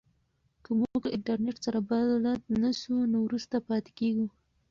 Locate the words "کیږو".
3.99-4.27